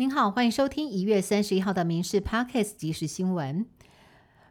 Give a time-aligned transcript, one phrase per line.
[0.00, 3.66] 您好，欢迎收听一月三十一号的《民事 Podcast》即时新闻。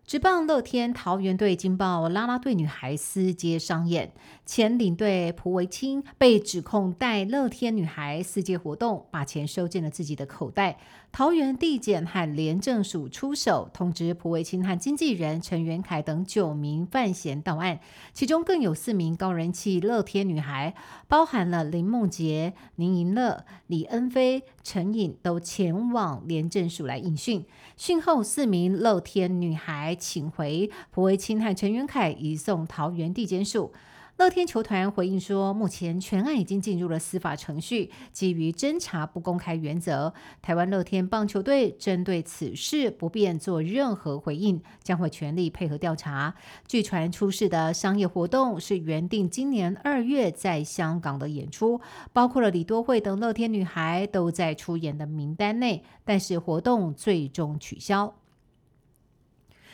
[0.05, 4.11] 直棒乐天桃园队惊爆拉拉队女孩私接商演，
[4.45, 10.79] 前领队蒲维清被指控带乐天女孩私接活动，把钱收进了自己的口袋。
[11.11, 17.79] 桃园地检和廉政署出手，通知蒲维清和经纪人陈元凯等九名犯嫌到案，
[18.13, 20.75] 其中更有四名高人气乐天女孩，
[21.07, 27.43] 包含了林梦洁、宁盈乐、李恩菲、陈颖，都前往廉政署来应讯。
[27.75, 29.95] 讯后，四名乐天女孩。
[29.99, 33.71] 请回蒲维清和陈元凯移送桃园地检署。
[34.17, 46.33] 乐天球团回应说，目前全案已经进入了司法程序，基于侦查不公开原则，台湾乐天棒球队针对此事不便做任何回应，将会全力配合调查。
[46.67, 51.79] 据传出事的商业活动是原定今年二月在香港的演出，
[52.11, 58.15] 包括了李多惠等乐天女孩都在出演的名单内，但是活动最终取消。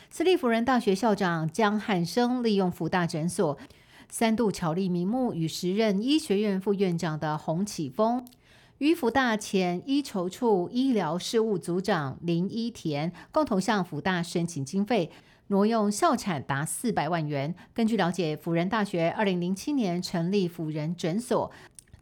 [0.10, 3.58] 私立辅仁大学校长江汉生利用福大诊所
[4.10, 8.26] 三度巧立名目，与时任医学院副院长的洪启峰、
[8.78, 15.12] 与辅大前医筹处医疗事务组长林一田共同向辅大申请经费，
[15.48, 17.54] 挪用校产达四百万元。
[17.74, 21.52] 根据了解，辅仁大学二零零七年成立辅仁诊所。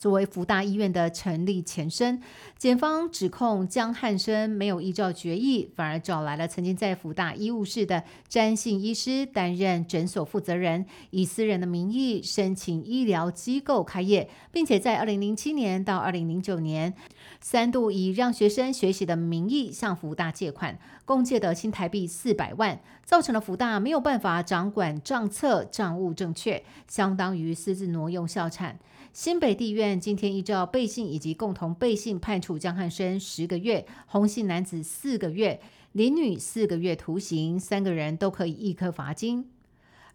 [0.01, 2.19] 作为福大医院的成立前身，
[2.57, 16.91] 检方指控江汉生没有依照决议，反而找来了曾经在福大医务室的詹姓医师担任诊所负责人，以私人的名义申请医疗机构开业，并且在二零零七年到二零零九年
[17.39, 28.79] 三度以让学生学习的名义向福大借款，共借的新台币四百万，造成了福大没有办法掌管账册，账务正确，相当于私自挪用校产。
[29.13, 35.59] 新北地院今天依照背信以及共同背信判处江汉生十个月，红姓男子四个月，
[35.91, 39.45] 林女四个月徒刑，三个人都可以一颗罚金。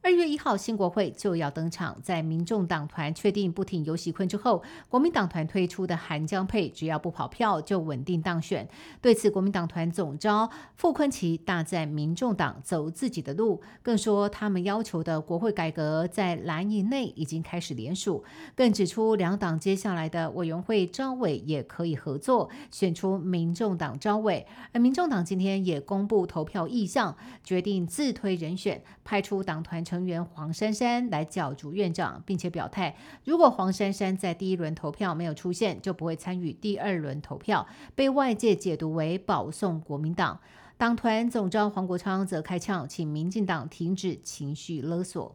[0.07, 2.01] 二月一号，新国会就要登场。
[2.01, 8.69] 在民众党团确定不挺游锡坤之后，国民党团推出的韩江配，只要不跑票就稳定当选。
[9.03, 18.23] 对此，国民党团总召傅昆奇大赞民众党走自己的路，更说他们要求的国会改革在蓝营内已经开始联署，
[18.55, 24.47] 更指出两党接下来的委员会招委也可以合作，选出民众党招委。
[24.71, 29.96] 而民众党今天也公布投票意向，决定自推人选，派出党团成。
[29.97, 40.39] 成员黄珊珊来角逐院长，并且表态，如果黄珊珊在第一轮投票没有出现，就不会参与第二轮投票，被外界解读为保送国民党。
[40.77, 45.35] 党团总召黄国昌则开呛，请民进党停止情绪勒索。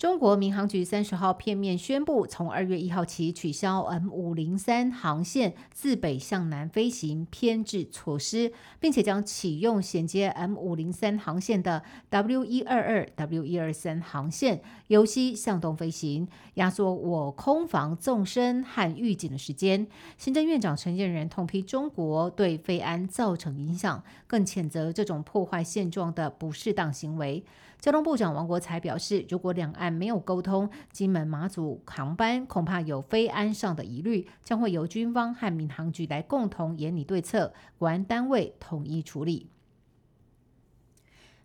[0.00, 19.86] 中国民航局三十号片面宣布，从二月一号起取消 M 五零三航线自北向南飞行偏置措施，并且将启用衔接 M 五零三航线的 W 一二二、W 一二三航线由西向东飞行，压缩我空防纵深和预警的时间。
[20.16, 27.44] 行政院长陈建仁痛批中国对飞安造成影响，更谴责这种破坏现状的不适当行为。
[27.80, 39.50] 交通部长王国才表示，如果两岸没有沟通，金门、马祖航班恐怕有飞安上的疑虑，将会由军方和民航局来共同研拟对策，国安单位统一处理。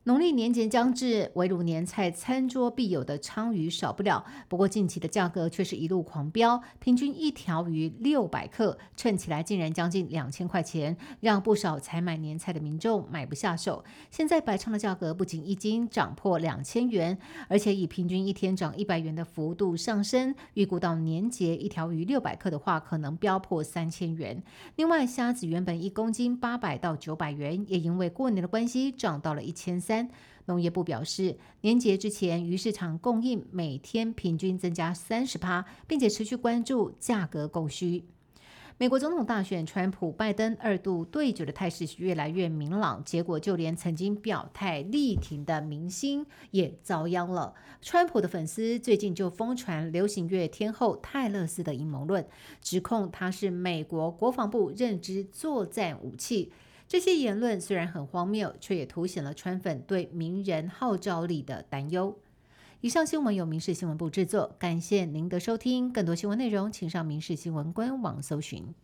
[0.06, 4.24] 农历年节将至，围炉年菜餐桌必有的鲳鱼少不了。
[4.48, 13.84] 不过近期的价格却是一路狂飙，平均一条鱼六百克，称起来竟然将近两千块钱，让不少采买年菜的民众买不下手。
[14.12, 17.18] 现在白鲳的价格不仅一斤涨破两千元，
[17.48, 24.44] 而且以平均一天涨一百元的幅度上升，预估到年节一条鱼六百克的话，可能飙破三千元。
[24.76, 29.94] 另外，虾子原本一公斤八百到九百元，也因为过年的关系涨到了一千三。
[30.45, 38.06] 农业部表示，年节之前鱼市场供应每天平均增加三十趴，并且持续关注价格供需。
[38.78, 47.53] 美国总统大选，川普拜登二度对决的态势越来越明朗，结果就连曾经表态力挺的明星也遭殃了。
[47.81, 52.27] 川普的粉丝最近就疯传流行乐天后泰勒斯的阴谋论，
[52.62, 56.51] 指控她是美国国防部认知作战武器。
[56.88, 62.18] 这些言论虽然很荒谬，却也凸显了川粉对名人号召力的担忧。
[62.82, 65.92] 以上新闻由民事新闻部制作，感谢您的收听。
[65.92, 68.76] 更多新闻内容，请上民事新闻官网搜寻。